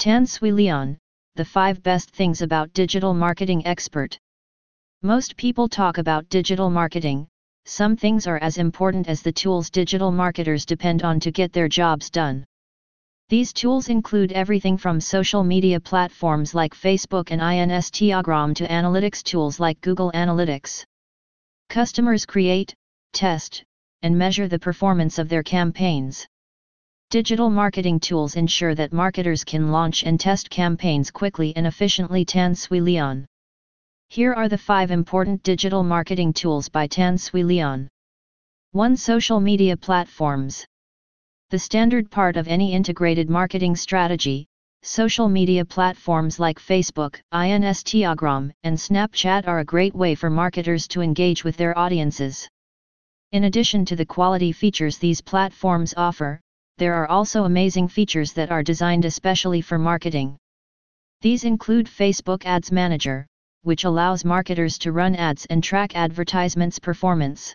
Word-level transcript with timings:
Tan 0.00 0.24
Swee 0.24 0.50
Leon, 0.50 0.96
the 1.34 1.44
5 1.44 1.82
best 1.82 2.10
things 2.10 2.40
about 2.40 2.72
digital 2.72 3.12
marketing 3.12 3.66
expert. 3.66 4.18
Most 5.02 5.36
people 5.36 5.68
talk 5.68 5.98
about 5.98 6.26
digital 6.30 6.70
marketing, 6.70 7.28
some 7.66 7.96
things 7.96 8.26
are 8.26 8.38
as 8.38 8.56
important 8.56 9.08
as 9.08 9.20
the 9.20 9.30
tools 9.30 9.68
digital 9.68 10.10
marketers 10.10 10.64
depend 10.64 11.02
on 11.02 11.20
to 11.20 11.30
get 11.30 11.52
their 11.52 11.68
jobs 11.68 12.08
done. 12.08 12.46
These 13.28 13.52
tools 13.52 13.90
include 13.90 14.32
everything 14.32 14.78
from 14.78 15.02
social 15.02 15.44
media 15.44 15.78
platforms 15.78 16.54
like 16.54 16.74
Facebook 16.74 17.30
and 17.30 17.42
Instagram 17.42 18.54
to 18.54 18.66
analytics 18.68 19.22
tools 19.22 19.60
like 19.60 19.82
Google 19.82 20.10
Analytics. 20.12 20.82
Customers 21.68 22.24
create, 22.24 22.72
test, 23.12 23.62
and 24.00 24.16
measure 24.16 24.48
the 24.48 24.58
performance 24.58 25.18
of 25.18 25.28
their 25.28 25.42
campaigns. 25.42 26.26
Digital 27.10 27.50
marketing 27.50 27.98
tools 27.98 28.36
ensure 28.36 28.76
that 28.76 28.92
marketers 28.92 29.42
can 29.42 29.72
launch 29.72 30.04
and 30.04 30.20
test 30.20 30.48
campaigns 30.48 31.10
quickly 31.10 31.52
and 31.56 31.66
efficiently. 31.66 32.24
Tan 32.24 32.54
Swee 32.54 32.80
Leon. 32.80 33.26
Here 34.10 34.32
are 34.32 34.48
the 34.48 34.56
5 34.56 34.92
important 34.92 35.42
digital 35.42 35.82
marketing 35.82 36.32
tools 36.32 36.68
by 36.68 36.86
Tan 36.86 37.18
Swee 37.18 37.42
Leon. 37.42 37.88
1. 38.70 38.96
Social 38.96 39.40
media 39.40 39.76
platforms. 39.76 40.64
The 41.50 41.58
standard 41.58 42.12
part 42.12 42.36
of 42.36 42.46
any 42.46 42.74
integrated 42.74 43.28
marketing 43.28 43.74
strategy, 43.74 44.46
social 44.82 45.28
media 45.28 45.64
platforms 45.64 46.38
like 46.38 46.60
Facebook, 46.60 47.16
Instagram, 47.34 48.52
and 48.62 48.78
Snapchat 48.78 49.48
are 49.48 49.58
a 49.58 49.64
great 49.64 49.96
way 49.96 50.14
for 50.14 50.30
marketers 50.30 50.86
to 50.86 51.00
engage 51.00 51.42
with 51.42 51.56
their 51.56 51.76
audiences. 51.76 52.48
In 53.32 53.42
addition 53.44 53.84
to 53.86 53.96
the 53.96 54.06
quality 54.06 54.52
features 54.52 54.98
these 54.98 55.20
platforms 55.20 55.92
offer, 55.96 56.40
there 56.80 56.94
are 56.94 57.10
also 57.10 57.44
amazing 57.44 57.86
features 57.86 58.32
that 58.32 58.50
are 58.50 58.62
designed 58.62 59.04
especially 59.04 59.60
for 59.60 59.76
marketing. 59.76 60.38
These 61.20 61.44
include 61.44 61.86
Facebook 61.86 62.46
Ads 62.46 62.72
Manager, 62.72 63.26
which 63.64 63.84
allows 63.84 64.24
marketers 64.24 64.78
to 64.78 64.92
run 64.92 65.14
ads 65.14 65.44
and 65.50 65.62
track 65.62 65.94
advertisements' 65.94 66.78
performance. 66.78 67.54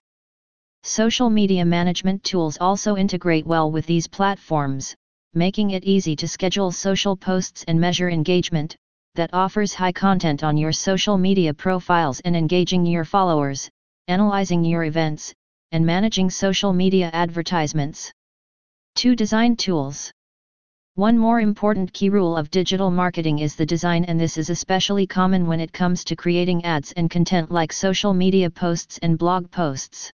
Social 0.83 1.31
media 1.31 1.66
management 1.66 2.23
tools 2.23 2.59
also 2.61 2.95
integrate 2.97 3.47
well 3.47 3.72
with 3.72 3.88
these 3.88 4.08
platforms, 4.08 4.94
making 5.33 5.72
it 5.72 5.85
easy 5.85 6.16
to 6.17 6.28
schedule 6.28 6.72
social 6.72 7.17
posts 7.17 7.66
and 7.67 7.81
measure 7.81 8.11
engagement, 8.11 8.75
that 9.16 9.33
offers 9.33 9.73
high 9.73 9.91
content 9.91 10.44
on 10.44 10.55
your 10.55 10.72
social 10.72 11.17
media 11.17 11.52
profiles 11.52 12.19
and 12.19 12.35
engaging 12.35 12.85
your 12.85 13.05
followers, 13.05 13.72
analyzing 14.07 14.63
your 14.63 14.83
events, 14.83 15.33
and 15.72 15.83
managing 15.83 16.30
social 16.30 16.73
media 16.73 17.09
advertisements. 17.11 18.13
2. 18.95 19.13
Design 19.13 19.57
Tools 19.57 20.09
One 20.93 21.17
more 21.17 21.41
important 21.41 21.91
key 21.91 22.09
rule 22.09 22.38
of 22.38 22.49
digital 22.49 22.89
marketing 22.89 23.39
is 23.39 23.53
the 23.57 23.65
design 23.65 24.05
and 24.05 24.17
this 24.17 24.38
is 24.38 24.49
especially 24.49 25.05
common 25.05 25.47
when 25.47 25.59
it 25.59 25.73
comes 25.73 26.05
to 26.05 26.15
creating 26.15 26.63
ads 26.63 26.93
and 26.93 27.09
content 27.09 27.51
like 27.51 27.73
social 27.73 28.13
media 28.13 28.49
posts 28.49 28.97
and 28.99 29.17
blog 29.17 29.51
posts. 29.51 30.09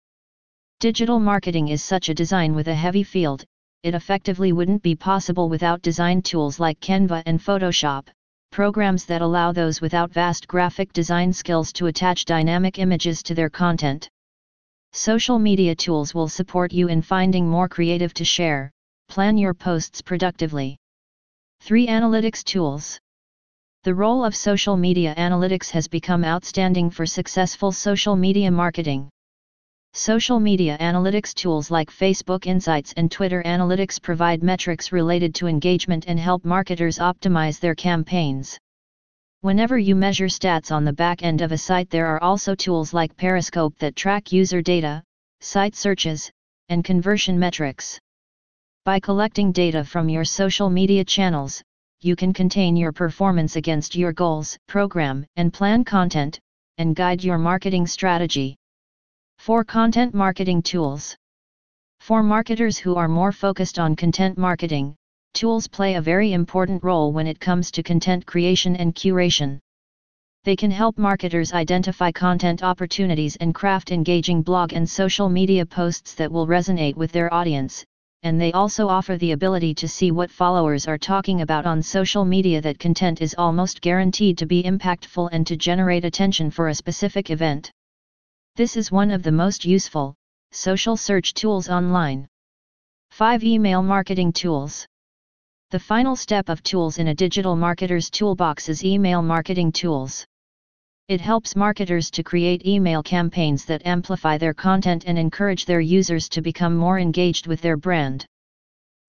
Digital 0.80 1.20
marketing 1.20 1.68
is 1.68 1.84
such 1.84 2.08
a 2.08 2.14
design 2.14 2.54
with 2.54 2.68
a 2.68 2.74
heavy 2.74 3.02
field, 3.02 3.44
it 3.82 3.94
effectively 3.94 4.50
wouldn't 4.54 4.82
be 4.82 4.94
possible 4.94 5.50
without 5.50 5.82
design 5.82 6.22
tools 6.22 6.58
like 6.58 6.80
Canva 6.80 7.22
and 7.26 7.38
Photoshop, 7.38 8.06
programs 8.50 9.04
that 9.04 9.20
allow 9.20 9.52
those 9.52 9.82
without 9.82 10.10
vast 10.10 10.48
graphic 10.48 10.90
design 10.94 11.34
skills 11.34 11.70
to 11.74 11.88
attach 11.88 12.24
dynamic 12.24 12.78
images 12.78 13.22
to 13.24 13.34
their 13.34 13.50
content. 13.50 14.08
Social 14.92 15.38
media 15.38 15.74
tools 15.74 16.14
will 16.14 16.28
support 16.28 16.72
you 16.72 16.88
in 16.88 17.00
finding 17.00 17.48
more 17.48 17.68
creative 17.68 18.12
to 18.14 18.24
share, 18.24 18.72
plan 19.08 19.38
your 19.38 19.54
posts 19.54 20.02
productively. 20.02 20.76
3. 21.60 21.86
Analytics 21.86 22.42
Tools 22.42 22.98
The 23.84 23.94
role 23.94 24.24
of 24.24 24.34
social 24.34 24.76
media 24.76 25.14
analytics 25.16 25.70
has 25.70 25.86
become 25.86 26.24
outstanding 26.24 26.90
for 26.90 27.06
successful 27.06 27.70
social 27.70 28.16
media 28.16 28.50
marketing. 28.50 29.08
Social 29.94 30.40
media 30.40 30.76
analytics 30.80 31.34
tools 31.34 31.70
like 31.70 31.90
Facebook 31.90 32.46
Insights 32.46 32.92
and 32.96 33.12
Twitter 33.12 33.42
Analytics 33.44 34.02
provide 34.02 34.42
metrics 34.42 34.90
related 34.90 35.34
to 35.36 35.46
engagement 35.46 36.06
and 36.08 36.18
help 36.18 36.44
marketers 36.44 36.98
optimize 36.98 37.60
their 37.60 37.74
campaigns. 37.74 38.58
Whenever 39.42 39.78
you 39.78 39.96
measure 39.96 40.26
stats 40.26 40.70
on 40.70 40.84
the 40.84 40.92
back 40.92 41.22
end 41.22 41.40
of 41.40 41.50
a 41.50 41.56
site, 41.56 41.88
there 41.88 42.06
are 42.06 42.22
also 42.22 42.54
tools 42.54 42.92
like 42.92 43.16
Periscope 43.16 43.74
that 43.78 43.96
track 43.96 44.30
user 44.32 44.60
data, 44.60 45.02
site 45.40 45.74
searches, 45.74 46.30
and 46.68 46.84
conversion 46.84 47.38
metrics. 47.38 47.98
By 48.84 49.00
collecting 49.00 49.50
data 49.50 49.82
from 49.82 50.10
your 50.10 50.26
social 50.26 50.68
media 50.68 51.06
channels, 51.06 51.62
you 52.02 52.16
can 52.16 52.34
contain 52.34 52.76
your 52.76 52.92
performance 52.92 53.56
against 53.56 53.96
your 53.96 54.12
goals, 54.12 54.58
program 54.68 55.24
and 55.36 55.54
plan 55.54 55.84
content, 55.84 56.38
and 56.76 56.94
guide 56.94 57.24
your 57.24 57.38
marketing 57.38 57.86
strategy. 57.86 58.56
4. 59.38 59.64
Content 59.64 60.12
Marketing 60.12 60.60
Tools 60.60 61.16
For 62.00 62.22
marketers 62.22 62.76
who 62.76 62.96
are 62.96 63.08
more 63.08 63.32
focused 63.32 63.78
on 63.78 63.96
content 63.96 64.36
marketing, 64.36 64.96
tools 65.34 65.68
play 65.68 65.94
a 65.94 66.00
very 66.00 66.32
important 66.32 66.82
role 66.82 67.12
when 67.12 67.26
it 67.26 67.40
comes 67.40 67.70
to 67.70 67.82
content 67.82 68.26
creation 68.26 68.76
and 68.76 68.94
curation. 68.94 69.58
They 70.44 70.56
can 70.56 70.70
help 70.70 70.96
marketers 70.96 71.52
identify 71.52 72.12
content 72.12 72.62
opportunities 72.62 73.36
and 73.36 73.54
craft 73.54 73.92
engaging 73.92 74.42
blog 74.42 74.72
and 74.72 74.88
social 74.88 75.28
media 75.28 75.66
posts 75.66 76.14
that 76.14 76.32
will 76.32 76.46
resonate 76.46 76.96
with 76.96 77.12
their 77.12 77.32
audience, 77.32 77.84
and 78.22 78.40
they 78.40 78.52
also 78.52 78.88
offer 78.88 79.16
the 79.16 79.32
ability 79.32 79.74
to 79.74 79.88
see 79.88 80.10
what 80.10 80.30
followers 80.30 80.86
are 80.86 80.98
talking 80.98 81.42
about 81.42 81.66
on 81.66 81.82
social 81.82 82.24
media 82.24 82.60
that 82.60 82.78
content 82.78 83.20
is 83.20 83.34
almost 83.36 83.80
guaranteed 83.80 84.36
to 84.38 84.46
be 84.46 84.62
impactful 84.62 85.28
and 85.32 85.46
to 85.46 85.56
generate 85.56 86.04
attention 86.04 86.50
for 86.50 86.68
a 86.68 86.74
specific 86.74 87.30
event. 87.30 87.70
This 88.56 88.76
is 88.76 88.90
one 88.90 89.10
of 89.10 89.22
the 89.22 89.32
most 89.32 89.64
useful, 89.64 90.14
social 90.52 90.96
search 90.96 91.34
tools 91.34 91.68
online. 91.68 92.26
5. 93.10 93.44
Email 93.44 93.82
Marketing 93.82 94.32
Tools 94.32 94.86
The 95.70 95.78
final 95.78 96.16
step 96.16 96.48
of 96.48 96.64
tools 96.64 96.98
in 96.98 97.06
a 97.06 97.14
digital 97.14 97.54
marketer's 97.54 98.10
toolbox 98.10 98.68
is 98.68 98.84
email 98.84 99.22
marketing 99.22 99.70
tools. 99.70 100.26
It 101.06 101.20
helps 101.20 101.54
marketers 101.54 102.10
to 102.10 102.24
create 102.24 102.66
email 102.66 103.04
campaigns 103.04 103.64
that 103.66 103.86
amplify 103.86 104.36
their 104.36 104.52
content 104.52 105.04
and 105.06 105.16
encourage 105.16 105.66
their 105.66 105.80
users 105.80 106.28
to 106.30 106.42
become 106.42 106.76
more 106.76 106.98
engaged 106.98 107.46
with 107.46 107.60
their 107.60 107.76
brand. 107.76 108.26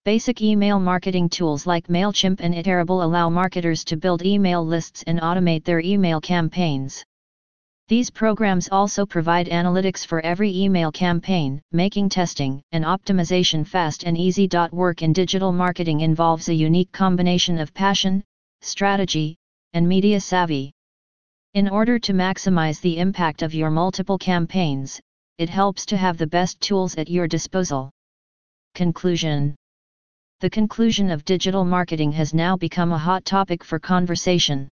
Basic 0.04 0.40
email 0.40 0.78
marketing 0.78 1.28
tools 1.28 1.66
like 1.66 1.88
MailChimp 1.88 2.38
and 2.38 2.54
Iterable 2.54 3.02
allow 3.02 3.28
marketers 3.28 3.82
to 3.86 3.96
build 3.96 4.24
email 4.24 4.64
lists 4.64 5.02
and 5.08 5.20
automate 5.20 5.64
their 5.64 5.80
email 5.80 6.20
campaigns. 6.20 7.02
These 7.92 8.08
programs 8.08 8.70
also 8.72 9.04
provide 9.04 9.48
analytics 9.48 10.06
for 10.06 10.24
every 10.24 10.50
email 10.56 10.90
campaign, 10.90 11.60
making 11.72 12.08
testing 12.08 12.62
and 12.72 12.86
optimization 12.86 13.66
fast 13.66 14.04
and 14.04 14.16
easy. 14.16 14.48
Work 14.72 15.02
in 15.02 15.12
digital 15.12 15.52
marketing 15.52 16.00
involves 16.00 16.48
a 16.48 16.54
unique 16.54 16.90
combination 16.90 17.58
of 17.58 17.74
passion, 17.74 18.24
strategy, 18.62 19.36
and 19.74 19.86
media 19.86 20.20
savvy. 20.20 20.72
In 21.52 21.68
order 21.68 21.98
to 21.98 22.14
maximize 22.14 22.80
the 22.80 22.96
impact 22.96 23.42
of 23.42 23.52
your 23.52 23.68
multiple 23.68 24.16
campaigns, 24.16 24.98
it 25.36 25.50
helps 25.50 25.84
to 25.84 25.98
have 25.98 26.16
the 26.16 26.26
best 26.26 26.62
tools 26.62 26.94
at 26.96 27.10
your 27.10 27.28
disposal. 27.28 27.90
Conclusion 28.74 29.54
The 30.40 30.48
conclusion 30.48 31.10
of 31.10 31.26
digital 31.26 31.66
marketing 31.66 32.12
has 32.12 32.32
now 32.32 32.56
become 32.56 32.92
a 32.92 33.04
hot 33.06 33.26
topic 33.26 33.62
for 33.62 33.78
conversation. 33.78 34.70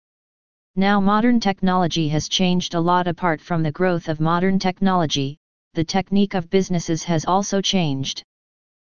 Now 0.78 1.00
modern 1.00 1.40
technology 1.40 2.10
has 2.10 2.28
changed 2.28 2.74
a 2.74 2.80
lot 2.82 3.08
apart 3.08 3.40
from 3.40 3.64
the 3.64 3.72
growth 3.72 4.10
of 4.10 4.20
modern 4.20 4.60
technology, 4.60 5.38
the 5.74 5.86
technique 5.86 6.34
of 6.34 6.50
businesses 6.50 7.02
has 7.06 7.24
also 7.24 7.62
changed. 7.62 8.22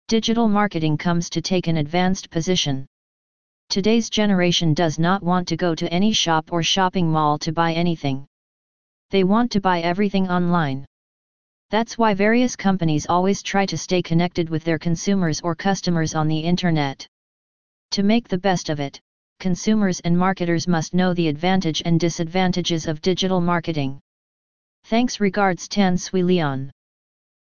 Digital 0.08 0.48
marketing 0.48 0.96
comes 0.96 1.28
to 1.28 1.42
take 1.42 1.66
an 1.66 1.76
advanced 1.76 2.30
position. 2.30 2.86
Today's 3.68 4.08
generation 4.08 4.72
does 4.72 4.98
not 4.98 5.22
want 5.22 5.48
to 5.48 5.56
go 5.58 5.74
to 5.74 5.92
any 5.92 6.14
shop 6.14 6.50
or 6.50 6.62
shopping 6.62 7.10
mall 7.10 7.36
to 7.40 7.52
buy 7.52 7.74
anything. 7.74 8.26
They 9.10 9.24
want 9.24 9.52
to 9.52 9.60
buy 9.60 9.80
everything 9.80 10.30
online. 10.30 10.86
That's 11.68 11.98
why 11.98 12.14
various 12.14 12.56
companies 12.56 13.06
always 13.06 13.42
try 13.42 13.66
to 13.66 13.76
stay 13.76 14.00
connected 14.00 14.48
with 14.48 14.64
their 14.64 14.78
consumers 14.78 15.42
or 15.42 15.54
customers 15.54 16.14
on 16.14 16.26
the 16.26 16.38
internet. 16.38 17.06
To 17.90 18.02
make 18.02 18.28
the 18.28 18.38
best 18.38 18.70
of 18.70 18.80
it, 18.80 18.98
consumers 19.38 20.00
and 20.00 20.16
marketers 20.16 20.68
must 20.68 20.94
know 20.94 21.14
the 21.14 21.28
advantage 21.28 21.82
and 21.84 21.98
disadvantages 22.00 22.86
of 22.86 23.00
digital 23.00 23.40
marketing. 23.40 24.00
Thanks 24.84 25.20
regards 25.20 25.68
Tan 25.68 25.96
Swee 25.96 26.22
Leon. 26.22 26.70